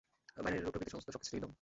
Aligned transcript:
বাইনারির 0.43 0.63
রূপ 0.65 0.73
প্রকৃতির 0.73 0.93
সমস্ত 0.93 1.07
কিছুতেই 1.21 1.35
বিদ্যমান! 1.37 1.49